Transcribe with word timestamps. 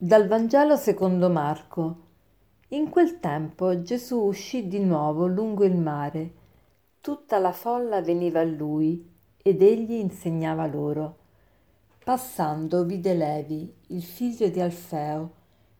Dal 0.00 0.28
Vangelo 0.28 0.76
secondo 0.76 1.28
Marco. 1.28 1.96
In 2.68 2.88
quel 2.88 3.18
tempo 3.18 3.82
Gesù 3.82 4.26
uscì 4.26 4.68
di 4.68 4.78
nuovo 4.78 5.26
lungo 5.26 5.64
il 5.64 5.76
mare. 5.76 6.32
Tutta 7.00 7.40
la 7.40 7.50
folla 7.50 8.00
veniva 8.00 8.38
a 8.38 8.44
lui 8.44 9.04
ed 9.42 9.60
egli 9.60 9.94
insegnava 9.94 10.68
loro. 10.68 11.16
Passando 12.04 12.84
vide 12.84 13.12
Levi, 13.12 13.74
il 13.88 14.04
figlio 14.04 14.48
di 14.50 14.60
Alfeo, 14.60 15.32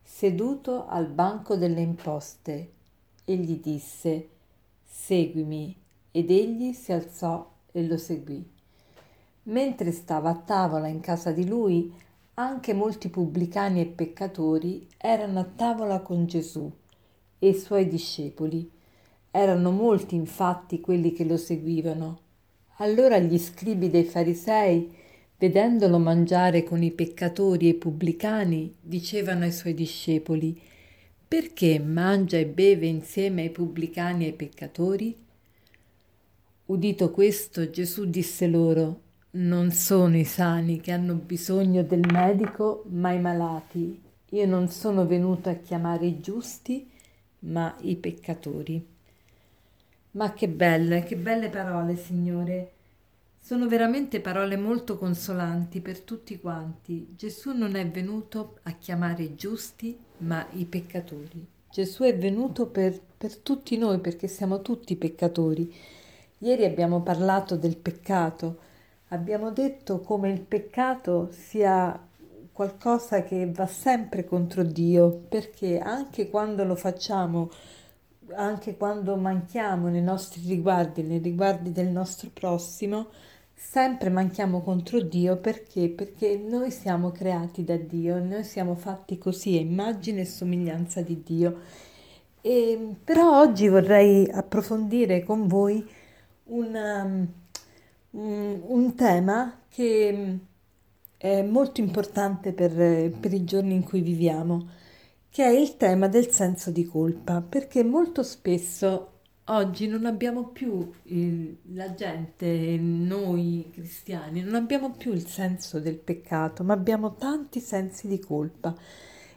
seduto 0.02 0.88
al 0.88 1.06
banco 1.06 1.54
delle 1.54 1.80
imposte, 1.80 2.72
e 3.24 3.36
gli 3.36 3.60
disse, 3.60 4.30
Seguimi. 4.82 5.80
Ed 6.10 6.28
egli 6.28 6.72
si 6.72 6.90
alzò 6.90 7.48
e 7.70 7.86
lo 7.86 7.96
seguì. 7.96 8.44
Mentre 9.44 9.92
stava 9.92 10.30
a 10.30 10.42
tavola 10.44 10.88
in 10.88 10.98
casa 10.98 11.30
di 11.30 11.46
lui, 11.46 12.06
anche 12.38 12.72
molti 12.72 13.08
pubblicani 13.08 13.80
e 13.80 13.86
peccatori 13.86 14.86
erano 14.96 15.40
a 15.40 15.44
tavola 15.44 15.98
con 15.98 16.26
Gesù 16.26 16.70
e 17.36 17.48
i 17.48 17.54
suoi 17.54 17.88
discepoli. 17.88 18.70
Erano 19.32 19.72
molti 19.72 20.14
infatti 20.14 20.80
quelli 20.80 21.12
che 21.12 21.24
lo 21.24 21.36
seguivano. 21.36 22.20
Allora 22.76 23.18
gli 23.18 23.36
scribi 23.38 23.90
dei 23.90 24.04
farisei, 24.04 24.88
vedendolo 25.36 25.98
mangiare 25.98 26.62
con 26.62 26.80
i 26.80 26.92
peccatori 26.92 27.66
e 27.66 27.70
i 27.70 27.74
pubblicani, 27.74 28.72
dicevano 28.80 29.42
ai 29.42 29.52
suoi 29.52 29.74
discepoli, 29.74 30.60
perché 31.26 31.80
mangia 31.80 32.38
e 32.38 32.46
beve 32.46 32.86
insieme 32.86 33.42
ai 33.42 33.50
pubblicani 33.50 34.24
e 34.24 34.28
ai 34.28 34.34
peccatori? 34.34 35.16
Udito 36.66 37.10
questo, 37.10 37.68
Gesù 37.68 38.08
disse 38.08 38.46
loro, 38.46 39.06
non 39.38 39.70
sono 39.70 40.16
i 40.16 40.24
sani 40.24 40.80
che 40.80 40.90
hanno 40.90 41.14
bisogno 41.14 41.82
del 41.84 42.04
medico, 42.10 42.82
ma 42.88 43.12
i 43.12 43.20
malati. 43.20 44.02
Io 44.30 44.46
non 44.46 44.68
sono 44.68 45.06
venuto 45.06 45.48
a 45.48 45.54
chiamare 45.54 46.06
i 46.06 46.20
giusti, 46.20 46.90
ma 47.40 47.74
i 47.82 47.94
peccatori. 47.96 48.84
Ma 50.12 50.32
che 50.32 50.48
belle, 50.48 51.04
che 51.04 51.16
belle 51.16 51.50
parole, 51.50 51.96
Signore. 51.96 52.72
Sono 53.38 53.68
veramente 53.68 54.20
parole 54.20 54.56
molto 54.56 54.98
consolanti 54.98 55.80
per 55.80 56.00
tutti 56.00 56.40
quanti. 56.40 57.14
Gesù 57.16 57.52
non 57.52 57.76
è 57.76 57.86
venuto 57.88 58.58
a 58.64 58.72
chiamare 58.72 59.22
i 59.22 59.34
giusti, 59.36 59.96
ma 60.18 60.44
i 60.54 60.64
peccatori. 60.64 61.46
Gesù 61.70 62.02
è 62.02 62.16
venuto 62.16 62.66
per, 62.66 63.00
per 63.16 63.36
tutti 63.36 63.76
noi 63.76 64.00
perché 64.00 64.26
siamo 64.26 64.62
tutti 64.62 64.96
peccatori. 64.96 65.72
Ieri 66.38 66.64
abbiamo 66.64 67.02
parlato 67.02 67.56
del 67.56 67.76
peccato 67.76 68.66
abbiamo 69.08 69.50
detto 69.50 70.00
come 70.00 70.30
il 70.30 70.40
peccato 70.40 71.28
sia 71.30 71.98
qualcosa 72.52 73.22
che 73.22 73.50
va 73.52 73.66
sempre 73.66 74.24
contro 74.24 74.64
Dio, 74.64 75.10
perché 75.28 75.78
anche 75.78 76.28
quando 76.28 76.64
lo 76.64 76.74
facciamo, 76.74 77.50
anche 78.34 78.76
quando 78.76 79.16
manchiamo 79.16 79.88
nei 79.88 80.02
nostri 80.02 80.42
riguardi, 80.46 81.02
nei 81.02 81.18
riguardi 81.20 81.70
del 81.70 81.86
nostro 81.86 82.30
prossimo, 82.34 83.10
sempre 83.54 84.10
manchiamo 84.10 84.60
contro 84.60 85.00
Dio 85.00 85.36
perché? 85.36 85.88
Perché 85.88 86.36
noi 86.36 86.70
siamo 86.70 87.12
creati 87.12 87.64
da 87.64 87.76
Dio, 87.76 88.22
noi 88.22 88.42
siamo 88.44 88.74
fatti 88.74 89.18
così, 89.18 89.56
a 89.56 89.60
immagine 89.60 90.22
e 90.22 90.26
somiglianza 90.26 91.00
di 91.00 91.22
Dio. 91.24 91.60
E, 92.40 92.96
però 93.04 93.40
oggi 93.40 93.68
vorrei 93.68 94.28
approfondire 94.28 95.22
con 95.22 95.46
voi 95.46 95.86
una 96.46 97.26
un, 98.10 98.60
un 98.66 98.94
tema 98.94 99.60
che 99.68 100.12
mm, 100.12 100.36
è 101.16 101.42
molto 101.42 101.80
importante 101.80 102.52
per, 102.52 103.10
per 103.18 103.32
i 103.32 103.44
giorni 103.44 103.74
in 103.74 103.82
cui 103.82 104.00
viviamo, 104.00 104.68
che 105.30 105.44
è 105.44 105.50
il 105.50 105.76
tema 105.76 106.08
del 106.08 106.30
senso 106.30 106.70
di 106.70 106.84
colpa, 106.84 107.40
perché 107.40 107.82
molto 107.84 108.22
spesso 108.22 109.12
oggi 109.50 109.86
non 109.86 110.06
abbiamo 110.06 110.48
più 110.48 110.90
il, 111.04 111.58
la 111.74 111.92
gente, 111.94 112.76
noi 112.78 113.68
cristiani, 113.72 114.42
non 114.42 114.54
abbiamo 114.54 114.92
più 114.92 115.12
il 115.12 115.26
senso 115.26 115.80
del 115.80 115.96
peccato, 115.96 116.62
ma 116.64 116.74
abbiamo 116.74 117.14
tanti 117.14 117.60
sensi 117.60 118.06
di 118.08 118.18
colpa. 118.18 118.74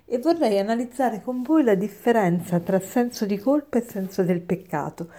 E 0.05 0.17
vorrei 0.19 0.59
analizzare 0.59 1.21
con 1.21 1.41
voi 1.41 1.63
la 1.63 1.75
differenza 1.75 2.59
tra 2.59 2.79
senso 2.79 3.25
di 3.25 3.37
colpa 3.37 3.77
e 3.77 3.81
senso 3.81 4.23
del 4.23 4.41
peccato, 4.41 5.09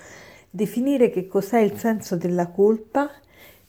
definire 0.50 1.10
che 1.10 1.26
cos'è 1.26 1.60
il 1.60 1.78
senso 1.78 2.16
della 2.16 2.48
colpa 2.48 3.10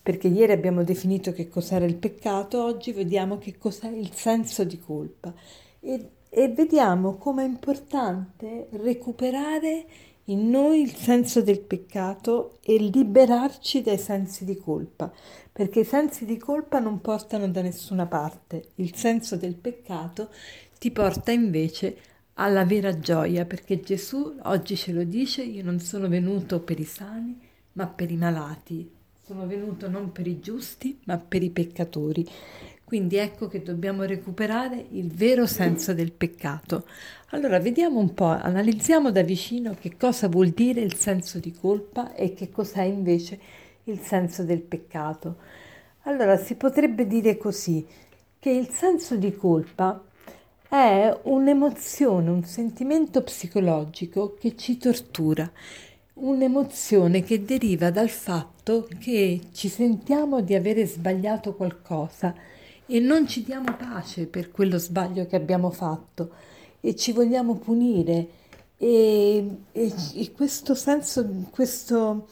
perché 0.03 0.27
ieri 0.27 0.51
abbiamo 0.51 0.83
definito 0.83 1.31
che 1.31 1.47
cos'era 1.47 1.85
il 1.85 1.95
peccato, 1.95 2.61
oggi 2.61 2.91
vediamo 2.91 3.37
che 3.37 3.57
cos'è 3.57 3.87
il 3.87 4.11
senso 4.13 4.65
di 4.65 4.77
colpa. 4.77 5.33
E, 5.79 6.09
e 6.29 6.49
vediamo 6.49 7.15
come 7.15 7.43
è 7.43 7.47
importante 7.47 8.67
recuperare 8.71 9.85
in 10.25 10.49
noi 10.49 10.81
il 10.81 10.93
senso 10.93 11.41
del 11.41 11.61
peccato 11.61 12.59
e 12.63 12.77
liberarci 12.77 13.81
dai 13.81 13.97
sensi 13.97 14.43
di 14.43 14.57
colpa, 14.57 15.11
perché 15.51 15.81
i 15.81 15.85
sensi 15.85 16.25
di 16.25 16.37
colpa 16.37 16.79
non 16.79 16.99
portano 16.99 17.47
da 17.47 17.61
nessuna 17.61 18.05
parte, 18.05 18.71
il 18.75 18.93
senso 18.95 19.37
del 19.37 19.55
peccato 19.55 20.29
ti 20.79 20.91
porta 20.91 21.31
invece 21.31 21.97
alla 22.33 22.65
vera 22.65 22.99
gioia, 22.99 23.45
perché 23.45 23.79
Gesù 23.79 24.35
oggi 24.43 24.75
ce 24.75 24.91
lo 24.91 25.03
dice, 25.03 25.43
io 25.43 25.63
non 25.63 25.79
sono 25.79 26.09
venuto 26.09 26.59
per 26.61 26.79
i 26.79 26.85
sani, 26.85 27.39
ma 27.73 27.87
per 27.87 28.11
i 28.11 28.17
malati, 28.17 28.91
sono 29.25 29.47
venuto 29.47 29.89
non 29.89 30.11
per 30.11 30.27
i 30.27 30.41
giusti, 30.41 30.99
ma 31.05 31.17
per 31.17 31.43
i 31.43 31.49
peccatori. 31.49 32.27
Quindi 32.83 33.15
ecco 33.15 33.47
che 33.47 33.63
dobbiamo 33.63 34.03
recuperare 34.03 34.85
il 34.91 35.07
vero 35.07 35.45
senso 35.45 35.93
del 35.93 36.11
peccato. 36.11 36.85
Allora 37.29 37.57
vediamo 37.59 37.99
un 37.99 38.13
po', 38.13 38.25
analizziamo 38.25 39.11
da 39.11 39.21
vicino 39.23 39.75
che 39.79 39.95
cosa 39.97 40.27
vuol 40.27 40.49
dire 40.49 40.81
il 40.81 40.95
senso 40.95 41.39
di 41.39 41.53
colpa 41.53 42.13
e 42.13 42.33
che 42.33 42.51
cos'è 42.51 42.83
invece 42.83 43.39
il 43.85 43.99
senso 43.99 44.43
del 44.43 44.59
peccato. 44.59 45.37
Allora 46.03 46.35
si 46.35 46.55
potrebbe 46.55 47.07
dire 47.07 47.37
così, 47.37 47.85
che 48.37 48.49
il 48.49 48.67
senso 48.67 49.15
di 49.15 49.33
colpa 49.33 50.03
è 50.67 51.17
un'emozione, 51.23 52.29
un 52.29 52.43
sentimento 52.43 53.23
psicologico 53.23 54.35
che 54.37 54.57
ci 54.57 54.77
tortura, 54.77 55.49
un'emozione 56.15 57.23
che 57.23 57.43
deriva 57.43 57.89
dal 57.89 58.09
fatto 58.09 58.87
che 58.99 59.39
ci 59.51 59.67
sentiamo 59.67 60.41
di 60.41 60.53
avere 60.53 60.85
sbagliato 60.85 61.55
qualcosa 61.55 62.33
e 62.85 62.99
non 62.99 63.27
ci 63.27 63.43
diamo 63.43 63.75
pace 63.75 64.27
per 64.27 64.51
quello 64.51 64.77
sbaglio 64.77 65.25
che 65.25 65.35
abbiamo 65.35 65.71
fatto 65.71 66.31
e 66.79 66.95
ci 66.95 67.11
vogliamo 67.11 67.55
punire. 67.55 68.27
E, 68.77 69.47
e, 69.71 69.93
e 70.15 70.31
questo 70.33 70.75
senso, 70.75 71.25
questo, 71.49 72.27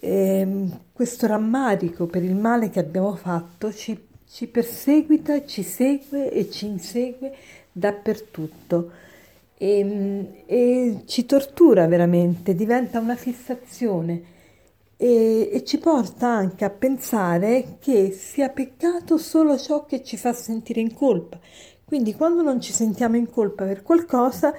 eh, 0.00 0.68
questo 0.92 1.26
rammarico 1.26 2.06
per 2.06 2.24
il 2.24 2.34
male 2.34 2.68
che 2.70 2.80
abbiamo 2.80 3.14
fatto 3.14 3.72
ci, 3.72 3.98
ci 4.28 4.48
perseguita, 4.48 5.46
ci 5.46 5.62
segue 5.62 6.30
e 6.30 6.50
ci 6.50 6.66
insegue 6.66 7.34
dappertutto 7.70 8.90
e, 9.56 10.44
e 10.46 11.02
ci 11.06 11.26
tortura 11.26 11.86
veramente, 11.86 12.54
diventa 12.54 12.98
una 12.98 13.16
fissazione 13.16 14.32
e, 14.96 15.50
e 15.52 15.64
ci 15.64 15.78
porta 15.78 16.28
anche 16.28 16.64
a 16.64 16.70
pensare 16.70 17.76
che 17.80 18.10
sia 18.12 18.48
peccato 18.48 19.18
solo 19.18 19.58
ciò 19.58 19.84
che 19.84 20.02
ci 20.02 20.16
fa 20.16 20.32
sentire 20.32 20.80
in 20.80 20.94
colpa. 20.94 21.38
Quindi 21.84 22.14
quando 22.14 22.42
non 22.42 22.60
ci 22.60 22.72
sentiamo 22.72 23.16
in 23.16 23.30
colpa 23.30 23.64
per 23.64 23.82
qualcosa, 23.82 24.54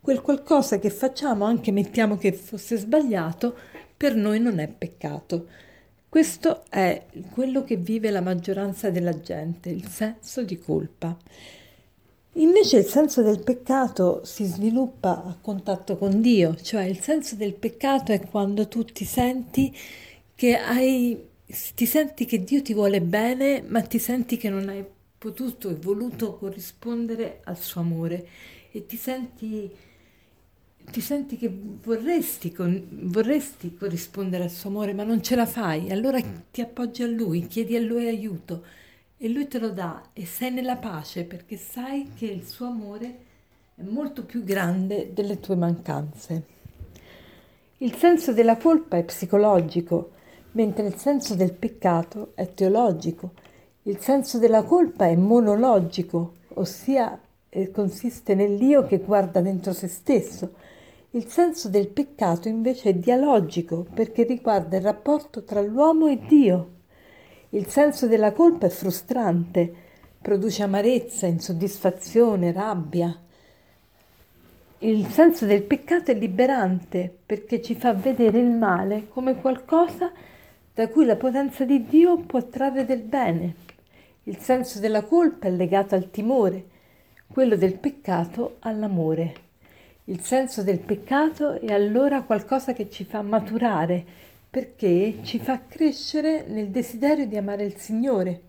quel 0.00 0.20
qualcosa 0.20 0.78
che 0.78 0.90
facciamo, 0.90 1.44
anche 1.44 1.70
mettiamo 1.70 2.16
che 2.16 2.32
fosse 2.32 2.76
sbagliato, 2.76 3.54
per 3.96 4.14
noi 4.16 4.40
non 4.40 4.58
è 4.58 4.68
peccato. 4.68 5.46
Questo 6.08 6.64
è 6.68 7.06
quello 7.30 7.62
che 7.64 7.76
vive 7.76 8.10
la 8.10 8.20
maggioranza 8.20 8.90
della 8.90 9.20
gente, 9.20 9.70
il 9.70 9.86
senso 9.86 10.42
di 10.42 10.58
colpa. 10.58 11.16
Invece 12.36 12.78
il 12.78 12.86
senso 12.86 13.22
del 13.22 13.42
peccato 13.42 14.24
si 14.24 14.44
sviluppa 14.44 15.22
a 15.22 15.36
contatto 15.40 15.98
con 15.98 16.22
Dio, 16.22 16.54
cioè 16.56 16.84
il 16.84 16.98
senso 16.98 17.36
del 17.36 17.52
peccato 17.52 18.12
è 18.12 18.20
quando 18.20 18.68
tu 18.68 18.84
ti 18.84 19.04
senti 19.04 19.74
che 20.34 20.56
hai 20.56 21.30
ti 21.74 21.84
senti 21.84 22.24
che 22.24 22.42
Dio 22.42 22.62
ti 22.62 22.72
vuole 22.72 23.02
bene, 23.02 23.62
ma 23.66 23.82
ti 23.82 23.98
senti 23.98 24.38
che 24.38 24.48
non 24.48 24.68
hai 24.70 24.82
potuto 25.18 25.68
e 25.68 25.74
voluto 25.74 26.36
corrispondere 26.36 27.40
al 27.44 27.58
suo 27.58 27.82
amore 27.82 28.26
e 28.72 28.86
ti 28.86 28.96
senti, 28.96 29.70
ti 30.90 31.00
senti 31.02 31.36
che 31.36 31.50
vorresti, 31.52 32.54
vorresti 32.56 33.74
corrispondere 33.74 34.44
al 34.44 34.50
suo 34.50 34.70
amore, 34.70 34.94
ma 34.94 35.04
non 35.04 35.22
ce 35.22 35.36
la 35.36 35.46
fai. 35.46 35.90
Allora 35.90 36.18
ti 36.50 36.62
appoggi 36.62 37.02
a 37.02 37.06
Lui, 37.06 37.46
chiedi 37.46 37.76
a 37.76 37.80
Lui 37.80 38.08
aiuto 38.08 38.64
e 39.24 39.28
lui 39.28 39.46
te 39.46 39.60
lo 39.60 39.70
dà 39.70 40.02
e 40.12 40.26
sei 40.26 40.50
nella 40.50 40.74
pace 40.74 41.22
perché 41.22 41.56
sai 41.56 42.10
che 42.16 42.26
il 42.26 42.44
suo 42.44 42.66
amore 42.66 43.18
è 43.76 43.82
molto 43.82 44.24
più 44.24 44.42
grande 44.42 45.12
delle 45.12 45.38
tue 45.38 45.54
mancanze. 45.54 46.42
Il 47.78 47.94
senso 47.94 48.32
della 48.32 48.56
colpa 48.56 48.96
è 48.96 49.04
psicologico, 49.04 50.10
mentre 50.52 50.88
il 50.88 50.96
senso 50.96 51.36
del 51.36 51.52
peccato 51.52 52.32
è 52.34 52.52
teologico. 52.52 53.34
Il 53.82 53.98
senso 53.98 54.38
della 54.40 54.64
colpa 54.64 55.06
è 55.06 55.14
monologico, 55.14 56.32
ossia 56.54 57.16
eh, 57.48 57.70
consiste 57.70 58.34
nell'io 58.34 58.86
che 58.86 58.98
guarda 58.98 59.40
dentro 59.40 59.72
se 59.72 59.86
stesso. 59.86 60.54
Il 61.10 61.28
senso 61.28 61.68
del 61.68 61.86
peccato 61.86 62.48
invece 62.48 62.88
è 62.88 62.94
dialogico 62.94 63.86
perché 63.94 64.24
riguarda 64.24 64.78
il 64.78 64.82
rapporto 64.82 65.44
tra 65.44 65.60
l'uomo 65.60 66.08
e 66.08 66.18
Dio. 66.26 66.71
Il 67.54 67.66
senso 67.66 68.06
della 68.06 68.32
colpa 68.32 68.64
è 68.64 68.70
frustrante, 68.70 69.70
produce 70.22 70.62
amarezza, 70.62 71.26
insoddisfazione, 71.26 72.50
rabbia. 72.50 73.14
Il 74.78 75.06
senso 75.08 75.44
del 75.44 75.62
peccato 75.62 76.12
è 76.12 76.14
liberante 76.14 77.14
perché 77.26 77.60
ci 77.60 77.74
fa 77.74 77.92
vedere 77.92 78.38
il 78.38 78.48
male 78.48 79.06
come 79.08 79.38
qualcosa 79.38 80.10
da 80.72 80.88
cui 80.88 81.04
la 81.04 81.16
potenza 81.16 81.66
di 81.66 81.84
Dio 81.84 82.16
può 82.16 82.42
trarre 82.46 82.86
del 82.86 83.02
bene. 83.02 83.54
Il 84.22 84.38
senso 84.38 84.80
della 84.80 85.02
colpa 85.02 85.48
è 85.48 85.50
legato 85.50 85.94
al 85.94 86.10
timore, 86.10 86.64
quello 87.26 87.56
del 87.56 87.74
peccato 87.74 88.56
all'amore. 88.60 89.34
Il 90.04 90.20
senso 90.20 90.62
del 90.62 90.78
peccato 90.78 91.60
è 91.60 91.70
allora 91.70 92.22
qualcosa 92.22 92.72
che 92.72 92.88
ci 92.88 93.04
fa 93.04 93.20
maturare 93.20 94.30
perché 94.52 95.20
ci 95.22 95.38
fa 95.38 95.62
crescere 95.66 96.44
nel 96.46 96.68
desiderio 96.68 97.26
di 97.26 97.38
amare 97.38 97.64
il 97.64 97.76
Signore. 97.76 98.42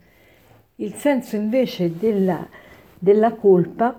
Il 0.74 0.92
senso 0.92 1.34
invece 1.34 1.96
della, 1.96 2.46
della 2.98 3.32
colpa 3.32 3.98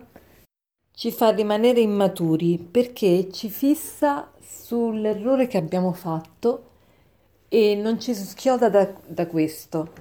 ci 0.91 1.11
fa 1.11 1.31
rimanere 1.31 1.79
immaturi 1.79 2.59
perché 2.59 3.31
ci 3.31 3.49
fissa 3.49 4.31
sull'errore 4.39 5.47
che 5.47 5.57
abbiamo 5.57 5.93
fatto 5.93 6.69
e 7.49 7.73
non 7.73 7.99
ci 7.99 8.13
schioda 8.13 8.69
da, 8.69 8.87
da 9.07 9.25
questo. 9.25 9.91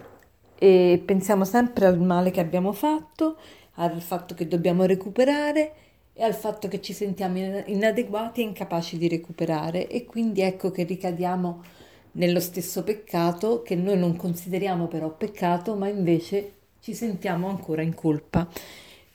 E 0.59 1.03
pensiamo 1.03 1.47
sempre 1.47 1.87
al 1.87 1.99
male 1.99 2.31
che 2.31 2.41
abbiamo 2.41 2.73
fatto, 2.73 3.39
al 3.77 4.03
fatto 4.03 4.35
che 4.35 4.47
dobbiamo 4.47 4.85
recuperare 4.85 5.73
e 6.12 6.23
al 6.23 6.35
fatto 6.35 6.69
che 6.69 6.83
ci 6.83 6.93
sentiamo 6.93 7.39
inadeguati 7.65 8.43
e 8.43 8.45
incapaci 8.45 8.99
di 8.99 9.09
recuperare 9.09 9.89
e 9.89 10.05
quindi 10.05 10.43
ecco 10.43 10.71
che 10.71 10.83
ricadiamo 10.83 11.62
nello 12.14 12.40
stesso 12.40 12.82
peccato 12.82 13.62
che 13.62 13.75
noi 13.76 13.99
non 13.99 14.16
consideriamo 14.16 14.87
però 14.88 15.11
peccato 15.11 15.75
ma 15.75 15.88
invece 15.88 16.52
ci 16.81 16.94
sentiamo 16.94 17.49
ancora 17.49 17.82
in 17.82 17.94
colpa. 17.94 18.49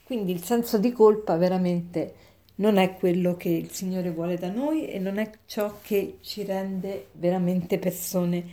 Quindi 0.03 0.31
il 0.31 0.43
senso 0.43 0.77
di 0.79 0.91
colpa 0.91 1.37
veramente 1.37 2.13
non 2.55 2.77
è 2.77 2.95
quello 2.95 3.35
che 3.35 3.49
il 3.49 3.69
Signore 3.71 4.11
vuole 4.11 4.37
da 4.37 4.49
noi 4.49 4.87
e 4.87 4.99
non 4.99 5.17
è 5.17 5.29
ciò 5.45 5.77
che 5.81 6.17
ci 6.21 6.43
rende 6.43 7.07
veramente 7.13 7.77
persone 7.77 8.43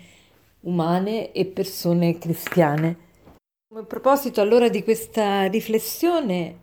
umane 0.60 1.32
e 1.32 1.46
persone 1.46 2.18
cristiane. 2.18 3.04
Come 3.68 3.84
proposito 3.84 4.40
allora 4.40 4.68
di 4.68 4.84
questa 4.84 5.46
riflessione, 5.46 6.58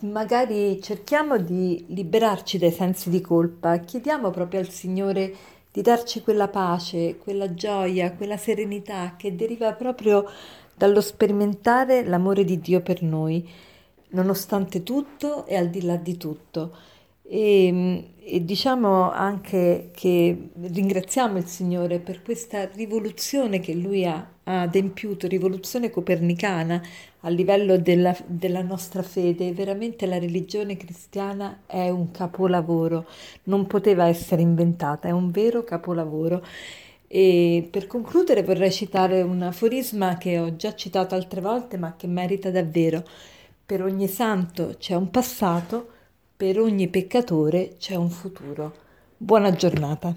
magari 0.00 0.80
cerchiamo 0.82 1.38
di 1.38 1.84
liberarci 1.88 2.58
dai 2.58 2.72
sensi 2.72 3.10
di 3.10 3.20
colpa, 3.20 3.78
chiediamo 3.78 4.30
proprio 4.30 4.60
al 4.60 4.68
Signore 4.68 5.34
di 5.78 5.84
darci 5.84 6.22
quella 6.22 6.48
pace, 6.48 7.18
quella 7.18 7.54
gioia, 7.54 8.12
quella 8.12 8.36
serenità 8.36 9.14
che 9.16 9.36
deriva 9.36 9.74
proprio 9.74 10.28
dallo 10.74 11.00
sperimentare 11.00 12.04
l'amore 12.04 12.42
di 12.42 12.58
Dio 12.58 12.80
per 12.80 13.00
noi 13.00 13.48
nonostante 14.08 14.82
tutto 14.82 15.46
e 15.46 15.54
al 15.56 15.68
di 15.68 15.82
là 15.82 15.94
di 15.94 16.16
tutto. 16.16 16.74
E, 17.30 18.04
e, 18.20 18.42
diciamo 18.42 19.10
anche 19.12 19.90
che 19.94 20.48
ringraziamo 20.54 21.36
il 21.36 21.44
Signore 21.44 21.98
per 21.98 22.22
questa 22.22 22.64
rivoluzione 22.74 23.60
che 23.60 23.74
Lui 23.74 24.06
ha, 24.06 24.26
ha 24.44 24.62
adempiuto, 24.62 25.26
rivoluzione 25.26 25.90
copernicana 25.90 26.80
a 27.20 27.28
livello 27.28 27.76
della, 27.76 28.16
della 28.26 28.62
nostra 28.62 29.02
fede. 29.02 29.52
Veramente 29.52 30.06
la 30.06 30.18
religione 30.18 30.78
cristiana 30.78 31.64
è 31.66 31.90
un 31.90 32.10
capolavoro, 32.10 33.06
non 33.44 33.66
poteva 33.66 34.06
essere 34.06 34.40
inventata, 34.40 35.08
è 35.08 35.10
un 35.10 35.30
vero 35.30 35.64
capolavoro. 35.64 36.42
E 37.06 37.68
per 37.70 37.86
concludere 37.86 38.42
vorrei 38.42 38.72
citare 38.72 39.20
un 39.20 39.42
aforisma 39.42 40.16
che 40.16 40.38
ho 40.38 40.56
già 40.56 40.74
citato 40.74 41.14
altre 41.14 41.42
volte 41.42 41.76
ma 41.76 41.94
che 41.96 42.06
merita 42.06 42.50
davvero. 42.50 43.04
Per 43.66 43.82
ogni 43.82 44.08
santo 44.08 44.76
c'è 44.78 44.94
un 44.94 45.10
passato, 45.10 45.96
per 46.38 46.60
ogni 46.60 46.86
peccatore 46.86 47.74
c'è 47.78 47.96
un 47.96 48.10
futuro. 48.10 48.72
Buona 49.16 49.50
giornata. 49.50 50.14